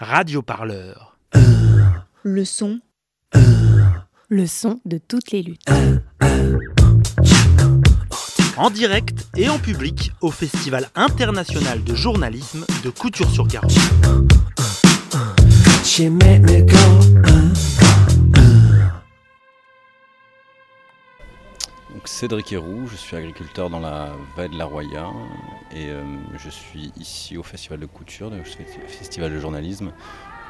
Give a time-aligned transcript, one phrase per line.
[0.00, 1.18] Radio Parleur.
[2.22, 2.80] Le son.
[4.30, 5.68] Le son de toutes les luttes.
[8.56, 13.68] En direct et en public au Festival international de journalisme de Couture-sur-Garonne.
[22.10, 25.10] Cédric Héroux, je suis agriculteur dans la vallée de la Roya
[25.70, 26.02] et euh,
[26.36, 29.92] je suis ici au Festival de Couture, le Festival de journalisme,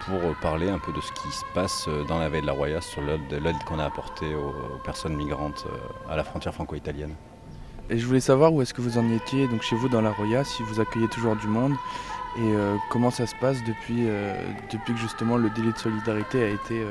[0.07, 2.81] pour parler un peu de ce qui se passe dans la vallée de la Roya
[2.81, 7.15] sur l'aide qu'on a apportée aux, personnes migrantes euh, à la frontière franco-italienne.
[7.91, 10.11] Et je voulais savoir où est-ce que vous en étiez donc chez vous dans la
[10.11, 11.75] Roya, si vous accueillez toujours du monde
[12.39, 14.07] et euh, comment ça se passe depuis,
[14.73, 16.87] depuis que justement le délit de solidarité a été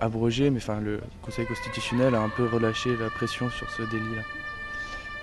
[0.00, 4.22] abrogé, mais enfin le Conseil constitutionnel a un peu relâché la pression sur ce délit-là.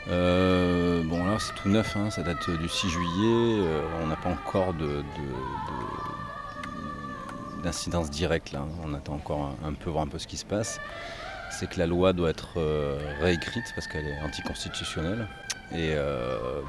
[0.09, 4.15] Euh, bon là c'est tout neuf, hein, ça date du 6 juillet, euh, on n'a
[4.15, 4.73] pas encore
[7.63, 10.79] d'incidence directe là, on attend encore un, peu voir un peu ce qui se passe.
[11.51, 15.27] C'est que la loi doit être euh, réécrite parce qu'elle est anticonstitutionnelle.
[15.73, 15.95] Et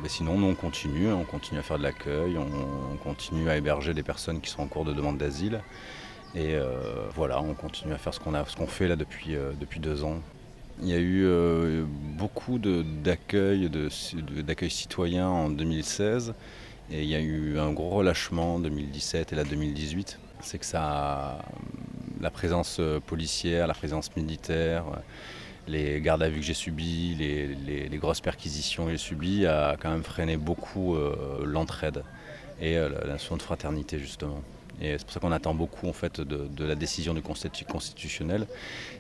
[0.00, 3.94] mais sinon, nous, on continue, on continue à faire de l'accueil, on, continue à héberger
[3.94, 5.60] des personnes qui sont en cours de demande d'asile.
[6.34, 9.80] Et euh, voilà, on continue à faire ce qu'on qu'on fait là depuis, euh, depuis
[9.80, 10.20] deux ans.
[10.80, 13.70] Il y a eu euh, beaucoup d'accueil
[14.70, 16.34] citoyen en 2016
[16.90, 20.18] et il y a eu un gros relâchement en 2017 et là 2018.
[20.40, 21.38] C'est que ça,
[22.20, 24.84] la présence policière, la présence militaire,
[25.68, 29.90] les gardes à vue que j'ai subis, les, grosses perquisitions que j'ai subies a quand
[29.90, 30.96] même freiné beaucoup
[31.44, 32.02] l'entraide
[32.60, 34.42] et la notion de fraternité justement.
[34.82, 38.48] Et c'est pour ça qu'on attend beaucoup en fait de, la décision du Conseil constitutionnel,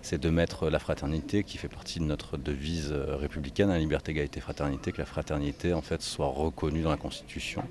[0.00, 4.12] c'est de mettre la fraternité qui fait partie de notre devise euh, républicaine, la liberté,
[4.12, 7.64] égalité, fraternité, que la fraternité en fait soit reconnue dans la Constitution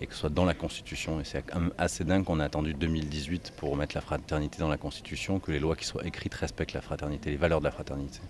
[0.00, 1.20] et que ce soit dans la Constitution.
[1.20, 1.44] Et c'est
[1.76, 5.58] assez dingue qu'on a attendu 2018 pour mettre la fraternité dans la Constitution, que les
[5.58, 8.20] lois qui soient écrites respectent la fraternité, les valeurs de la fraternité.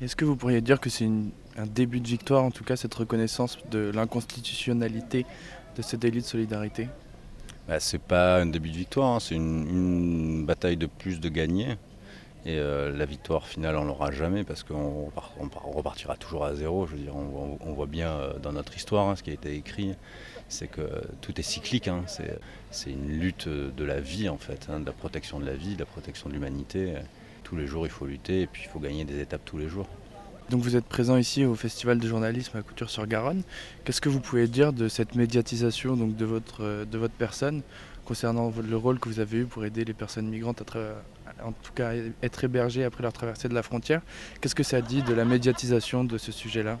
[0.00, 1.10] Est-ce que vous pourriez dire que c'est
[1.58, 5.26] un début de victoire, en tout cas cette reconnaissance de l'inconstitutionnalité
[5.76, 6.88] de ce délit de solidarité?
[7.68, 9.20] Bah, c'est pas un début de victoire, hein.
[9.20, 11.76] c'est une, bataille de plus de gagner.
[12.46, 15.10] Et euh, la victoire finale, on l'aura jamais parce qu'on
[15.74, 16.86] repartira toujours à zéro.
[16.86, 19.54] Je veux dire, on, voit bien euh, dans notre histoire hein, ce qui a été
[19.54, 19.94] écrit,
[20.48, 21.86] c'est que tout est cyclique.
[21.88, 22.04] Hein.
[22.70, 25.80] c'est une lutte de la vie en fait, de la protection de la vie, de
[25.80, 26.94] la protection de l'humanité.
[27.44, 29.68] Tous les jours, il faut lutter et puis il faut gagner des étapes tous les
[29.68, 29.86] jours.
[30.50, 33.42] Donc vous êtes présent ici au Festival de journalisme à Couture-sur-Garonne.
[33.84, 37.62] Qu'est-ce que vous pouvez dire de cette médiatisation donc, de, votre, de votre personne
[38.04, 41.72] concernant le rôle que vous avez eu pour aider les personnes migrantes à en tout
[41.72, 41.92] cas
[42.24, 44.02] être hébergées après leur traversée de la frontière?
[44.40, 46.80] Qu'est-ce que ça dit de la médiatisation de ce sujet-là?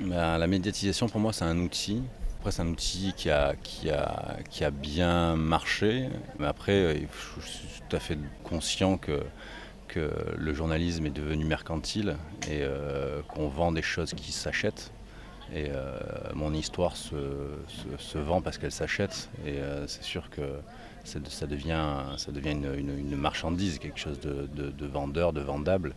[0.00, 2.02] Ben, La médiatisation pour moi c'est un outil.
[2.40, 6.08] Après c'est un outil qui a, qui, a, qui a bien marché.
[6.40, 6.94] Mais après euh,
[7.40, 9.20] je suis tout à fait conscient que
[9.88, 12.16] que le journalisme est devenu mercantile
[12.46, 14.92] et euh, qu'on vend des choses qui s'achètent.
[15.52, 15.98] Et euh,
[16.34, 19.30] mon histoire se, vend parce qu'elle s'achète.
[19.46, 20.42] Et euh, c'est sûr que
[21.04, 21.84] ça devient,
[22.18, 25.94] ça devient une, marchandise, quelque chose de, vendeur, de vendable.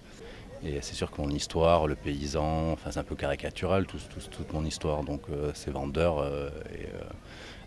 [0.64, 4.64] Et c'est sûr que mon histoire, le paysan, enfin c'est un peu caricatural toute mon
[4.64, 5.22] histoire, donc
[5.56, 6.24] c'est vendeur.
[6.72, 6.88] et,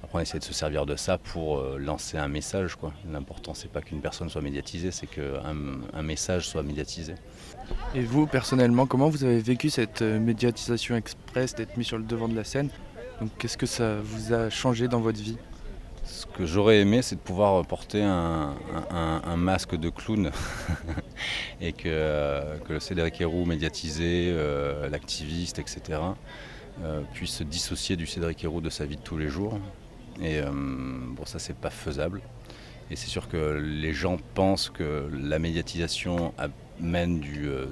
[0.04, 2.76] après, on essaie de se servir de ça pour euh, lancer un message.
[3.10, 5.56] L'important, c'est pas qu'une personne soit médiatisée, c'est qu'un
[5.94, 7.14] un message soit médiatisé.
[7.94, 12.04] Et vous, personnellement, comment vous avez vécu cette euh, médiatisation express, d'être mis sur le
[12.04, 12.68] devant de la scène?
[13.38, 15.38] Qu'est-ce que ça vous a changé dans votre vie?
[16.04, 18.54] Ce que j'aurais aimé, c'est de pouvoir porter un,
[19.38, 20.32] masque de clown
[21.66, 24.34] et que, euh, le Cédric Héroux médiatisé,
[24.90, 26.00] l'activiste, etc.,
[27.12, 29.58] puisse se dissocier du Cédric Héroux de sa vie de tous les jours
[30.20, 32.20] et euh, bon, ça, c'est pas faisable.
[32.90, 36.34] Et c'est sûr que les gens pensent que la médiatisation
[36.80, 37.66] amène du, euh,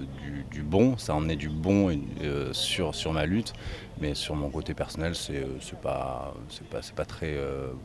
[0.50, 3.52] du, bon, ça en est du bon euh, sur, sur ma lutte,
[4.00, 6.34] mais sur mon côté personnel, c'est c'est pas,
[6.70, 7.36] pas, pas très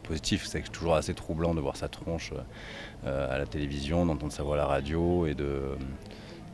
[0.04, 0.46] positif.
[0.46, 2.34] C'est toujours assez troublant de voir sa tronche
[3.06, 5.76] à la télévision, d'entendre sa voix à la radio, et de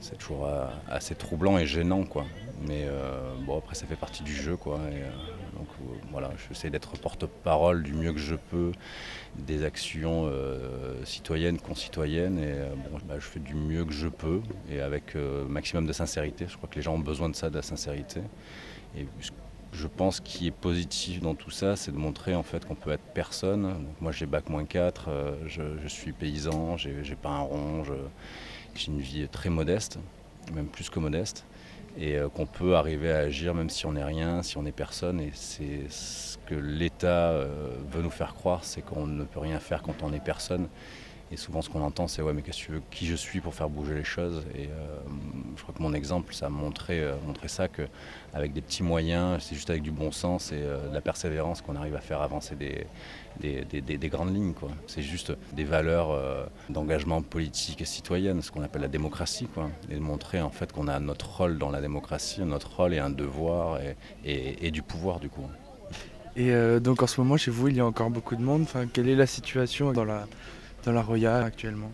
[0.01, 0.49] c'est toujours
[0.89, 2.25] assez troublant et gênant, quoi.
[2.61, 2.87] Mais
[3.45, 4.79] bon, après, ça fait partie du jeu, quoi.
[5.55, 8.71] Donc euh, voilà, j'essaie d'être porte-parole du mieux que je peux
[9.37, 12.75] des actions euh, citoyennes, concitoyennes, et euh,
[13.07, 15.15] bah, je fais du mieux que je peux, et avec
[15.47, 16.45] maximum de sincérité.
[16.47, 18.21] Je crois que les gens ont besoin de ça, de la sincérité.
[18.97, 19.07] Et
[19.71, 22.91] je pense qu'il est positif dans tout ça, c'est de montrer en fait qu'on peut
[22.91, 23.87] être personne.
[24.01, 25.09] moi j'ai bac moins 4,
[25.47, 27.83] je, suis paysan, j'ai pas un rond,
[28.75, 29.97] j'ai une vie très modeste,
[30.53, 31.43] même plus que modeste.
[31.97, 35.19] Et qu'on peut arriver à agir même si on n'est rien, si on n'est personne.
[35.19, 37.33] Et c'est ce que l'État
[37.91, 40.67] veut nous faire croire, c'est qu'on ne peut rien faire quand on n'est personne.
[41.33, 43.41] Et souvent, ce qu'on entend, c'est ouais, mais qu'est-ce que tu veux, qui je suis
[43.41, 44.43] pour faire bouger les choses?
[44.53, 44.99] Et euh,
[45.57, 47.15] je crois que mon exemple, ça a montré, euh,
[47.47, 51.01] ça qu'avec des petits moyens, c'est juste avec du bon sens et euh, de la
[51.01, 52.85] persévérance qu'on arrive à faire avancer des,
[53.39, 54.53] des, grandes lignes.
[54.85, 56.15] C'est juste des valeurs
[56.69, 59.47] d'engagement politique et citoyenne, ce qu'on appelle la démocratie.
[59.89, 62.99] Et de montrer en fait qu'on a notre rôle dans la démocratie, notre rôle et
[62.99, 63.79] un devoir
[64.23, 65.47] et, du pouvoir du coup.
[66.35, 68.61] Et donc en ce moment, chez vous, il y a encore beaucoup de monde.
[68.61, 70.27] Enfin, quelle est la situation dans la
[70.83, 71.91] dans la Roya actuellement?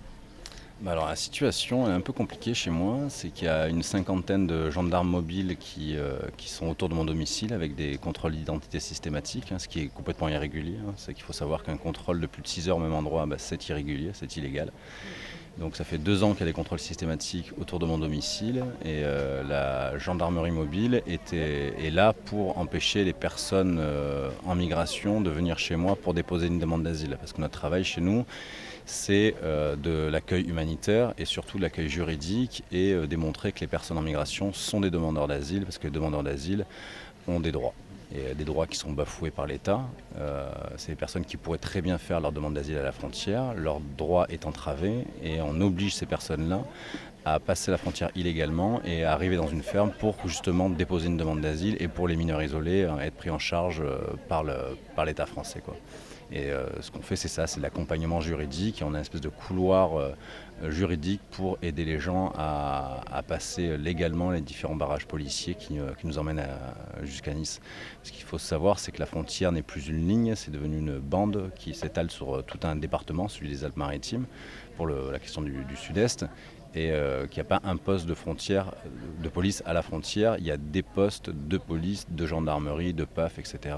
[0.81, 3.83] Bah alors la situation est un peu compliquée chez moi, c'est qu'il y a une
[3.83, 8.31] cinquantaine de gendarmes mobiles qui, euh, qui sont autour de mon domicile avec des contrôles
[8.31, 10.77] d'identité systématiques, hein, ce qui est complètement irrégulier.
[10.77, 10.93] Hein.
[10.95, 13.35] C'est qu'il faut savoir qu'un contrôle de plus de 6 heures au même endroit, bah,
[13.37, 14.71] c'est irrégulier, c'est illégal.
[15.59, 18.63] Donc ça fait deux ans qu'il y a des contrôles systématiques autour de mon domicile
[18.85, 25.29] et euh, la gendarmerie mobile est là pour empêcher les personnes euh, en migration de
[25.29, 27.17] venir chez moi pour déposer une demande d'asile.
[27.19, 28.25] Parce que notre travail chez nous,
[28.85, 33.97] c'est euh, de l'accueil humanitaire et surtout de l'accueil juridique et démontrer que les personnes
[33.97, 36.65] en migration sont des demandeurs d'asile parce que les demandeurs d'asile
[37.27, 37.73] ont des droits
[38.13, 39.81] et des droits qui sont bafoués par l'État.
[40.17, 43.53] Euh, c'est des personnes qui pourraient très bien faire leur demande d'asile à la frontière,
[43.53, 46.63] leur droit est entravé et on oblige ces personnes-là
[47.25, 51.17] à passer la frontière illégalement et à arriver dans une ferme pour justement déposer une
[51.17, 55.25] demande d'asile et pour les mineurs isolés euh, être pris en charge euh, par l'État
[55.25, 55.61] français.
[56.31, 58.83] Et euh, ce qu'on fait, c'est ça, c'est l'accompagnement juridique.
[58.85, 60.11] on a une espèce de couloir euh,
[60.67, 66.17] juridique pour aider les gens à, passer légalement les différents barrages policiers qui, euh, nous
[66.17, 66.43] emmènent
[67.03, 67.61] jusqu'à Nice.
[68.03, 70.97] Ce qu'il faut savoir, c'est que la frontière n'est plus une ligne, c'est devenu une
[70.97, 74.25] bande qui s'étale sur tout un département, celui des Alpes-Maritimes,
[74.77, 76.25] pour la question du sud-est
[76.75, 76.91] et
[77.29, 78.73] qu'il n'y a pas un poste de frontière
[79.21, 83.05] de police à la frontière, il y a des postes de police, de gendarmerie, de
[83.05, 83.75] PAF, etc.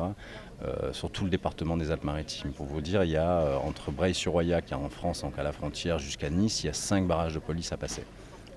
[0.64, 2.52] Euh, sur tout le département des Alpes-Maritimes.
[2.52, 5.52] Pour vous dire, il y a euh, entre Breil-sur-Roya, qui est en France, à la
[5.52, 8.04] frontière, jusqu'à Nice, il y a cinq barrages de police à passer.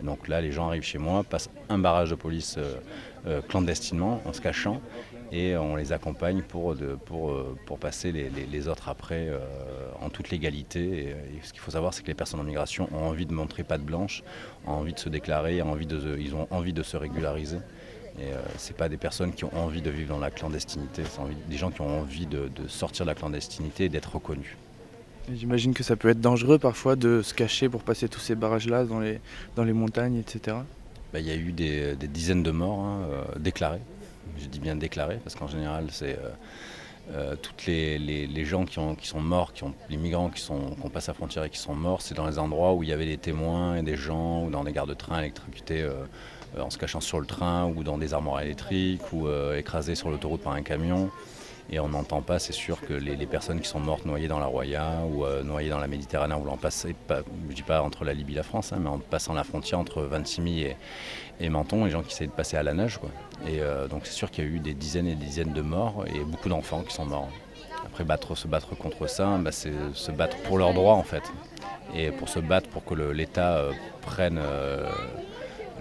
[0.03, 4.35] Donc là, les gens arrivent chez moi, passent un barrage de police euh, clandestinement, en
[4.35, 4.83] se cachant,
[5.33, 7.35] et on les accompagne pour, pour,
[7.67, 9.31] pour passer les, autres après
[10.01, 11.09] en toute légalité.
[11.09, 13.65] Et, ce qu'il faut savoir, c'est que les personnes en migration ont envie de montrer
[13.65, 14.23] patte blanche,
[14.67, 17.59] ont envie de se déclarer, envie de, ils ont envie de se régulariser.
[18.19, 21.51] Et euh, ce pas des personnes qui ont envie de vivre dans la clandestinité, c'est
[21.51, 24.57] des gens qui ont envie de, sortir de la clandestinité et d'être reconnus.
[25.33, 28.85] J'imagine que ça peut être dangereux parfois de se cacher pour passer tous ces barrages-là
[28.85, 29.21] dans les,
[29.57, 30.59] dans les montagnes, etc.
[31.13, 33.81] Bah, il y a eu des, dizaines de morts hein, euh, déclarées.
[34.39, 36.19] Je dis bien déclarées parce qu'en général, c'est
[37.13, 40.75] euh, tous les, gens qui, ont, qui, sont morts, qui ont, les migrants qui, sont,
[40.83, 42.93] ont passé la frontière et qui sont morts, c'est dans les endroits où il y
[42.93, 46.07] avait des témoins et des gens, ou dans des gares de train électrocutés euh,
[46.59, 50.09] en se cachant sur le train ou dans des armoires électriques ou euh, écrasés sur
[50.11, 51.11] l'autoroute par un camion.
[51.71, 54.47] Et on n'entend pas, c'est sûr, que les, personnes qui sont mortes noyées dans la
[54.47, 58.13] Roya ou euh, noyées dans la Méditerranée, en passer, pas, je dis pas entre la
[58.13, 60.77] Libye et la France, hein, mais en passant la frontière entre Vintimille et,
[61.41, 63.01] et Menton, les gens qui essaient de passer à la nage.
[63.49, 66.05] Et donc c'est sûr qu'il y a eu des dizaines et des dizaines de morts
[66.07, 67.29] et beaucoup d'enfants qui sont morts.
[67.85, 71.23] Après, se battre contre ça, bah, c'est se battre pour leurs droits en fait.
[71.95, 73.65] Et pour se battre pour que l'État
[74.03, 74.39] prenne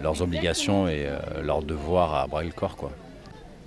[0.01, 2.75] leurs obligations et euh, leurs devoirs à bras le corps.
[2.75, 2.91] Quoi.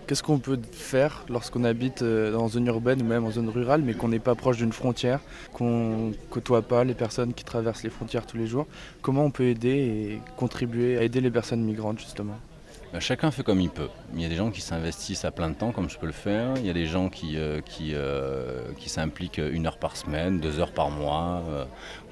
[0.06, 3.82] Qu'est-ce qu'on peut faire lorsqu'on habite euh, dans zone urbaine ou même en zone rurale,
[3.82, 5.18] mais qu'on n'est pas proche d'une frontière,
[5.52, 8.68] qu'on côtoie pas les personnes qui traversent les frontières tous les jours?
[9.02, 12.36] Comment on peut aider et contribuer à aider les personnes migrantes justement?
[12.92, 13.88] Bah, chacun fait comme il peut.
[14.14, 16.12] Il y a des gens qui s'investissent à plein de temps, comme je peux le
[16.12, 16.54] faire.
[16.58, 17.92] Il y a des gens qui, euh, qui,
[18.78, 21.42] qui s'impliquent une heure par semaine, deux heures par mois,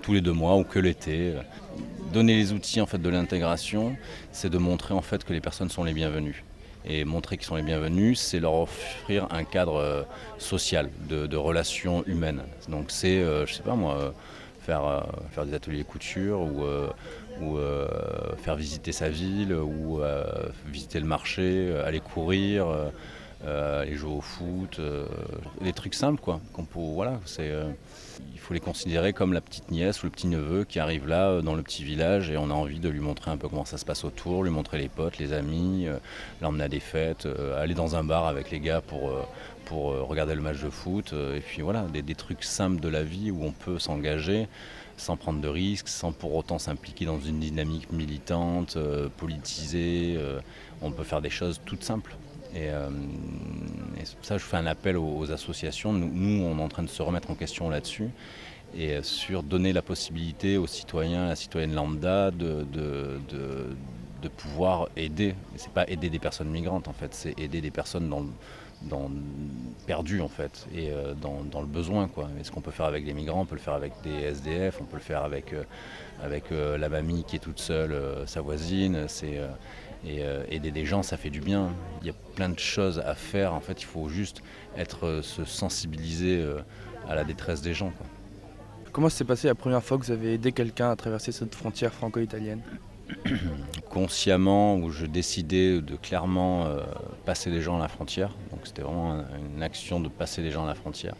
[0.02, 1.34] tous les deux mois ou que l'été
[2.12, 3.96] donner les outils en fait de l'intégration,
[4.32, 6.44] c'est de montrer en fait que les personnes sont les bienvenues.
[6.86, 10.02] Et montrer qu'ils sont les bienvenus, c'est leur offrir un cadre euh,
[10.38, 12.42] social, de, relations humaines.
[12.68, 14.10] Donc c'est, euh, je sais pas moi, euh,
[14.60, 16.64] faire, faire des ateliers couture ou,
[17.42, 17.58] ou
[18.42, 20.00] faire visiter sa ville ou
[20.66, 22.66] visiter le marché, aller courir.
[23.46, 24.80] Aller jouer au foot,
[25.60, 26.40] des trucs simples quoi.
[26.74, 27.52] voilà, c'est
[28.32, 31.28] il faut les considérer comme la petite nièce ou le petit neveu qui arrive là
[31.28, 33.64] euh, dans le petit village et on a envie de lui montrer un peu comment
[33.64, 35.98] ça se passe autour, lui montrer les potes, les amis, euh,
[36.40, 39.12] l'emmener à des fêtes, euh, aller dans un bar avec les gars pour,
[39.64, 41.12] pour regarder le match de foot.
[41.12, 44.46] et puis voilà, des, trucs simples de la vie où on peut s'engager
[44.96, 48.78] sans prendre de risques, sans pour autant s'impliquer dans une dynamique militante,
[49.16, 50.18] politisée.
[50.82, 52.14] on peut faire des choses toutes simples.
[52.54, 52.88] Et, euh,
[54.22, 55.92] ça, je fais un appel aux, associations.
[55.92, 58.10] Nous, on est en train de se remettre en question là-dessus
[58.76, 62.66] et sur donner la possibilité aux citoyens, à la citoyenne lambda, de,
[64.24, 65.34] de pouvoir aider.
[65.56, 68.24] C'est pas aider des personnes migrantes en fait, c'est aider des personnes dans,
[68.82, 69.10] dans,
[69.86, 72.28] perdues en fait et euh, dans, le besoin quoi.
[72.40, 74.80] Et ce qu'on peut faire avec des migrants, on peut le faire avec des SDF,
[74.80, 75.62] on peut le faire avec, euh,
[76.22, 77.94] avec la mamie qui est toute seule,
[78.26, 79.04] sa voisine.
[79.08, 79.40] C'est
[80.06, 81.70] et aider des gens, ça fait du bien.
[82.02, 83.54] Il y a plein de choses à faire.
[83.54, 84.42] En fait, il faut juste
[84.76, 86.44] être se sensibiliser
[87.08, 87.92] à la détresse des gens.
[88.94, 91.92] Comment s'est passé la première fois que vous avez aidé quelqu'un à traverser cette frontière
[91.92, 92.60] franco-italienne?
[93.90, 96.80] Consciemment où je décidais de clairement euh,
[97.26, 98.30] passer des gens à la frontière.
[98.52, 99.24] Donc c'était vraiment
[99.56, 101.16] une action de passer des gens à la frontière.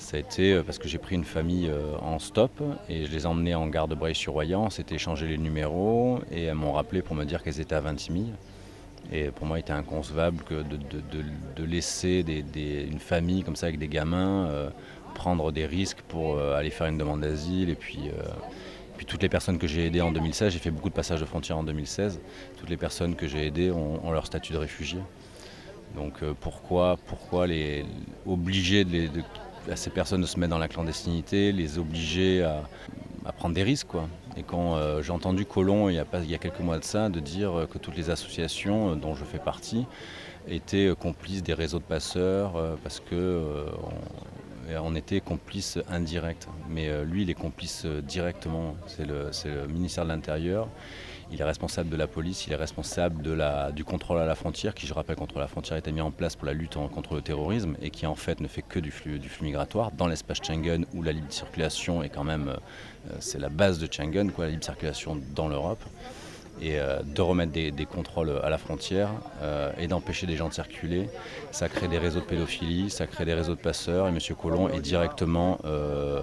[0.00, 3.12] Ça a été euh, parce que j'ai pris une famille euh, en stop et je
[3.12, 4.64] les ai emmenés en gare de Breil-sur-Royan.
[4.64, 7.80] On s'était échangé les numéros et elles m'ont rappelé pour me dire qu'elles étaient à
[7.80, 8.32] Vintimille.
[9.12, 12.24] Et pour moi, il était inconcevable que de, laisser
[12.90, 14.48] une famille comme ça avec des gamins
[15.14, 18.10] prendre des risques pour aller faire une demande d'asile et puis
[19.04, 21.58] toutes les personnes que j'ai aidées en 2016, j'ai fait beaucoup de passages de frontières
[21.58, 22.20] en 2016,
[22.58, 25.00] toutes les personnes que j'ai aidées ont, leur statut de réfugié.
[25.96, 27.84] Donc euh, pourquoi, pourquoi les,
[28.26, 28.84] obliger
[29.70, 32.62] à ces personnes de se mettre dans la clandestinité, les obliger à,
[33.32, 34.08] prendre des risques quoi.
[34.36, 36.84] Et quand euh, j'ai entendu Colomb il y, a il y a quelques mois de
[36.84, 39.86] ça de dire que toutes les associations dont je fais partie
[40.48, 43.66] étaient complices des réseaux de passeurs parce que
[44.78, 46.48] on était complice indirect.
[46.68, 48.76] Mais euh, lui, il est complice euh, directement.
[48.86, 50.68] C'est le, ministère de l'Intérieur.
[51.32, 53.22] Il est responsable de la police, il est responsable
[53.72, 56.10] du contrôle à la frontière, qui, je rappelle, contre la frontière, a été mis en
[56.10, 58.90] place pour la lutte contre le terrorisme et qui, en fait, ne fait que du
[58.90, 63.16] flux, du flux migratoire dans l'espace Schengen où la libre circulation est quand même, euh,
[63.20, 65.84] c'est la base de Schengen, quoi, la libre circulation dans l'Europe
[66.60, 69.10] et euh, de remettre des, contrôles à la frontière
[69.42, 71.08] euh, et d'empêcher des gens de circuler.
[71.52, 74.18] Ça crée des réseaux de pédophilie, ça crée des réseaux de passeurs et M.
[74.40, 76.20] Collomb est directement euh,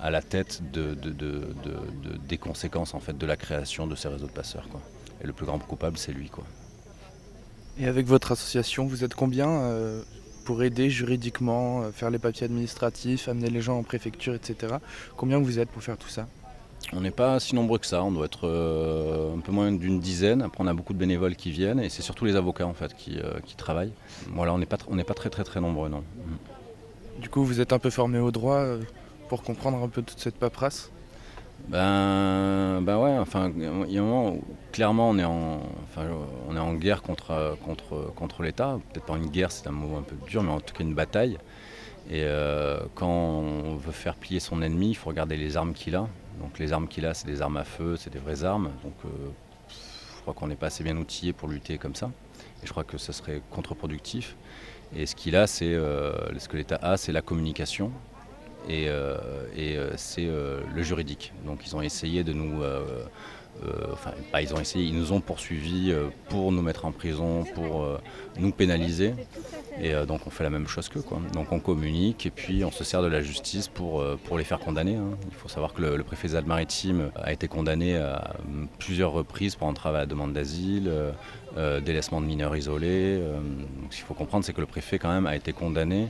[0.00, 0.96] à la tête de,
[2.28, 4.66] des conséquences en fait, de la création de ces réseaux de passeurs.
[5.22, 6.28] Et le plus grand coupable, c'est lui.
[6.28, 6.44] Quoi.
[7.78, 9.72] Et avec votre association, vous êtes combien
[10.44, 14.74] pour aider juridiquement, faire les papiers administratifs, amener les gens en préfecture, etc.
[15.16, 16.26] Combien vous êtes pour faire tout ça?
[16.92, 20.00] On n'est pas si nombreux que ça, on doit être euh, un peu moins d'une
[20.00, 20.42] dizaine.
[20.42, 22.94] Après, on a beaucoup de bénévoles qui viennent et c'est surtout les avocats en fait
[22.94, 23.92] qui, euh, travaillent.
[24.32, 26.00] Voilà, on n'est pas, pas très très très nombreux, non.
[26.00, 27.20] Mm.
[27.20, 28.80] Du coup, vous êtes un peu formé au droit euh,
[29.28, 30.90] pour comprendre un peu toute cette paperasse?
[31.68, 33.62] Ben, ben ouais, enfin, il
[33.92, 35.60] y a un moment où clairement on est en,
[36.48, 38.78] on est en guerre contre, contre, contre l'État.
[38.92, 40.94] Peut-être pas une guerre, c'est un mot un peu dur, mais en tout cas une
[40.94, 41.38] bataille.
[42.10, 42.26] Et
[42.94, 46.06] quand on veut faire plier son ennemi, il faut regarder les armes qu'il a.
[46.40, 48.70] Donc les armes qu'il a, c'est des armes à feu, c'est des vraies armes.
[48.82, 49.08] Donc euh,
[49.68, 52.10] je crois qu'on n'est pas assez bien outillé pour lutter comme ça.
[52.62, 54.36] Et je crois que ce serait contre-productif.
[54.96, 57.90] Et ce qu'il a, c'est euh, ce a, c'est la communication
[58.68, 61.32] et, euh, c'est le juridique.
[61.44, 62.62] Donc ils ont essayé de nous
[63.92, 65.94] enfin, ils ont essayé, ils nous ont poursuivis
[66.28, 67.86] pour nous mettre en prison, pour
[68.38, 69.14] nous pénaliser.
[69.80, 71.02] Et euh, donc on fait la même chose qu'eux.
[71.02, 71.20] Quoi.
[71.32, 74.44] Donc on communique et puis on se sert de la justice pour, euh, pour les
[74.44, 74.96] faire condamner.
[74.96, 75.16] Hein.
[75.26, 78.34] Il faut savoir que le, préfet des Alpes-Maritimes a été condamné à
[78.78, 80.90] plusieurs reprises pour entrave à la demande d'asile,
[81.56, 83.20] euh, délaissement de mineurs isolés.
[83.90, 86.08] ce qu'il faut comprendre, c'est que le préfet quand même a été condamné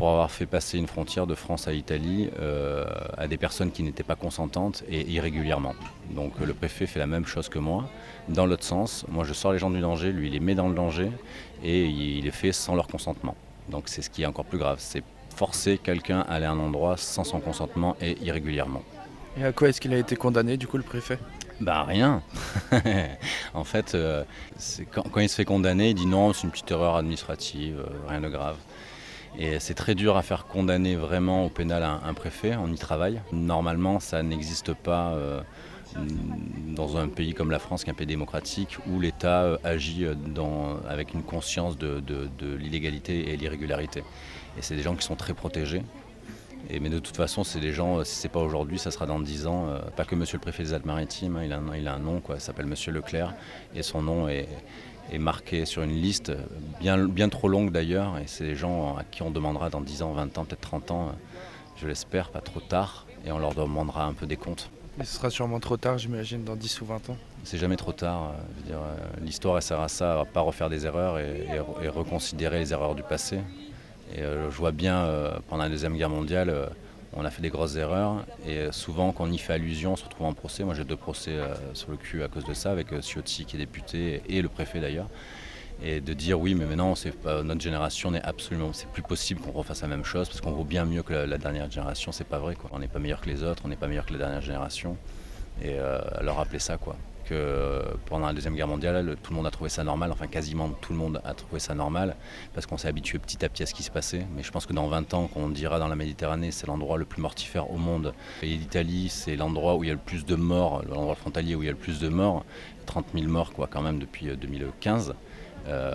[0.00, 2.30] pour avoir fait passer une frontière de France à Italie
[3.18, 5.74] à des personnes qui n'étaient pas consentantes et irrégulièrement.
[6.08, 7.86] Donc le préfet fait la même chose que moi,
[8.30, 9.04] dans l'autre sens.
[9.10, 11.10] Moi je sors les gens du danger, lui il les met dans le danger
[11.62, 13.36] et il est fait sans leur consentement.
[13.68, 15.04] Donc c'est ce qui est encore plus grave, c'est
[15.36, 18.82] forcer quelqu'un à aller à un endroit sans son consentement et irrégulièrement.
[19.36, 21.18] Et à quoi est-ce qu'il a été condamné du coup le préfet?
[21.60, 22.22] Bah rien.
[23.54, 24.24] en fait, euh,
[24.92, 28.22] quand, il se fait condamner, il dit non, c'est une petite erreur administrative, euh, rien
[28.22, 28.56] de grave.
[29.38, 33.20] Et c'est très dur à faire condamner vraiment au pénal un, préfet, on y travaille.
[33.32, 35.12] Normalement, ça n'existe pas.
[35.12, 35.40] Euh,
[36.68, 40.04] dans un pays comme la France, qui est un pays démocratique, où l'État euh, agit
[40.04, 40.14] euh,
[40.88, 42.00] avec une conscience de,
[42.56, 44.04] l'illégalité et l'irrégularité.
[44.56, 45.82] Et c'est des gens qui sont très protégés.
[46.68, 49.46] Mais de toute façon, c'est des gens, si c'est pas aujourd'hui, ça sera dans 10
[49.46, 49.68] ans.
[49.96, 51.44] Pas que monsieur le préfet des Alpes-Maritimes, hein,
[51.74, 53.34] il, a un, nom, quoi, il s'appelle monsieur Leclerc,
[53.74, 54.46] et son nom est,
[55.18, 56.32] marqué sur une liste
[56.80, 58.18] bien, bien trop longue d'ailleurs.
[58.18, 60.90] Et c'est des gens à qui on demandera dans 10 ans, 20 ans, peut-être 30
[60.90, 61.12] ans,
[61.76, 64.70] je l'espère, pas trop tard, et on leur demandera un peu des comptes.
[64.98, 67.16] Mais ce sera sûrement trop tard, j'imagine, dans 10 ou 20 ans.
[67.44, 68.34] C'est jamais trop tard.
[68.68, 72.72] Euh, euh, l'histoire, elle sert à ça, à pas refaire des erreurs et, reconsidérer les
[72.72, 73.38] erreurs du passé.
[74.14, 75.08] Et euh, je vois bien,
[75.48, 76.70] pendant la Deuxième Guerre mondiale,
[77.12, 78.24] on a fait des grosses erreurs.
[78.46, 80.64] Et souvent, quand on y fait allusion, on se retrouve en procès.
[80.64, 81.36] Moi, j'ai deux procès
[81.74, 84.80] sur le cul à cause de ça, avec Ciotti, qui est député, et le préfet
[84.80, 85.08] d'ailleurs
[85.82, 89.52] et de dire oui mais maintenant c'est notre génération n'est absolument c'est plus possible qu'on
[89.52, 92.38] refasse la même chose parce qu'on vaut bien mieux que la, dernière génération c'est pas
[92.38, 94.18] vrai quoi on n'est pas meilleur que les autres on n'est pas meilleur que la
[94.18, 94.96] dernière génération
[95.62, 96.96] et euh, leur rappeler ça quoi
[97.32, 100.68] euh, pendant la Deuxième Guerre mondiale, tout le monde a trouvé ça normal, enfin quasiment
[100.68, 102.16] tout le monde a trouvé ça normal,
[102.54, 104.26] parce qu'on s'est habitué petit à petit à ce qui se passait.
[104.34, 107.04] Mais je pense que dans 20 ans, qu'on dira dans la Méditerranée, c'est l'endroit le
[107.04, 110.34] plus mortifère au monde, et l'Italie, c'est l'endroit où il y a le plus de
[110.34, 112.44] morts, l'endroit frontalier où il y a le plus de morts,
[112.86, 115.14] 30 000 morts quoi quand même depuis 2015,
[115.68, 115.94] euh,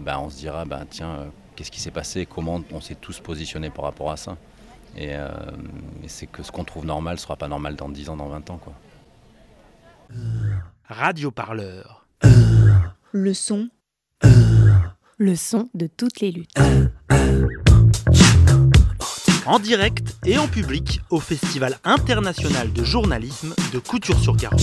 [0.00, 3.70] ben, on se dira, ben, tiens, qu'est-ce qui s'est passé, comment on s'est tous positionnés
[3.70, 4.36] par rapport à ça?
[4.96, 5.14] Et,
[6.06, 8.50] c'est que ce qu'on trouve normal ne sera pas normal dans 10 ans, dans 20
[8.50, 8.58] ans.
[8.58, 8.72] Quoi.
[10.88, 12.06] Radio Parleur.
[13.12, 13.68] Le son.
[15.18, 16.56] Le son de toutes les luttes.
[19.46, 24.60] En direct et en public au Festival international de journalisme de Couture-sur-Garonne.